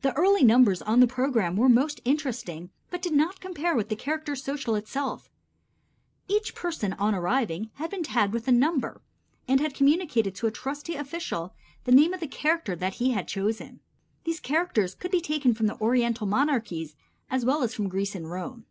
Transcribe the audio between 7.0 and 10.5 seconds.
arriving had been tagged with a number and had communicated to a